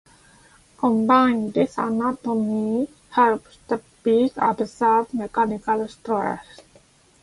Combined, 0.79 1.53
this 1.53 1.77
anatomy 1.77 2.87
helps 3.11 3.59
the 3.67 3.79
beak 4.01 4.33
absorb 4.35 5.13
mechanical 5.13 5.87
stress. 5.87 6.43